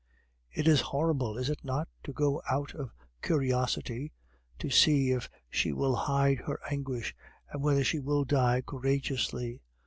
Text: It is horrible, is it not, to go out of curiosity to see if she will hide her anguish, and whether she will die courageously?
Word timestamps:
It 0.51 0.67
is 0.67 0.81
horrible, 0.81 1.37
is 1.37 1.51
it 1.51 1.63
not, 1.63 1.87
to 2.05 2.11
go 2.11 2.41
out 2.49 2.73
of 2.73 2.89
curiosity 3.21 4.11
to 4.57 4.71
see 4.71 5.11
if 5.11 5.29
she 5.47 5.71
will 5.73 5.93
hide 5.95 6.39
her 6.47 6.59
anguish, 6.71 7.13
and 7.51 7.61
whether 7.61 7.83
she 7.83 7.99
will 7.99 8.25
die 8.25 8.61
courageously? 8.61 9.61